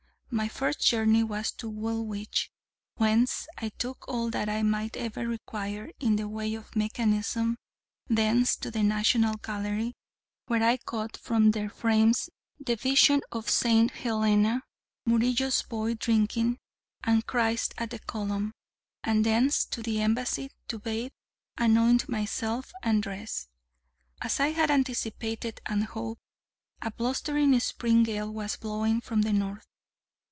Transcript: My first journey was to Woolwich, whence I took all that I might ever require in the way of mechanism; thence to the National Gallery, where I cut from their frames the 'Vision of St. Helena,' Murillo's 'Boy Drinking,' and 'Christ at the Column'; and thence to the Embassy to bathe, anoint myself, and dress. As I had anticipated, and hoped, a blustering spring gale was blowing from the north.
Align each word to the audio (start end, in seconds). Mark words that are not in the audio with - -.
My 0.33 0.47
first 0.47 0.79
journey 0.87 1.23
was 1.25 1.51
to 1.57 1.69
Woolwich, 1.69 2.53
whence 2.95 3.47
I 3.57 3.67
took 3.67 4.07
all 4.07 4.29
that 4.29 4.47
I 4.47 4.63
might 4.63 4.95
ever 4.95 5.27
require 5.27 5.91
in 5.99 6.15
the 6.15 6.29
way 6.29 6.53
of 6.55 6.73
mechanism; 6.73 7.57
thence 8.07 8.55
to 8.55 8.71
the 8.71 8.81
National 8.81 9.33
Gallery, 9.35 9.93
where 10.45 10.63
I 10.63 10.77
cut 10.77 11.17
from 11.17 11.51
their 11.51 11.69
frames 11.69 12.29
the 12.61 12.77
'Vision 12.77 13.23
of 13.33 13.49
St. 13.49 13.91
Helena,' 13.91 14.63
Murillo's 15.05 15.63
'Boy 15.63 15.95
Drinking,' 15.95 16.59
and 17.03 17.25
'Christ 17.27 17.73
at 17.77 17.89
the 17.89 17.99
Column'; 17.99 18.53
and 19.03 19.25
thence 19.25 19.65
to 19.65 19.83
the 19.83 19.99
Embassy 19.99 20.49
to 20.69 20.79
bathe, 20.79 21.11
anoint 21.57 22.07
myself, 22.07 22.71
and 22.81 23.03
dress. 23.03 23.49
As 24.21 24.39
I 24.39 24.51
had 24.51 24.71
anticipated, 24.71 25.59
and 25.65 25.83
hoped, 25.83 26.21
a 26.81 26.89
blustering 26.89 27.59
spring 27.59 28.03
gale 28.03 28.31
was 28.33 28.55
blowing 28.55 29.01
from 29.01 29.23
the 29.23 29.33
north. 29.33 29.67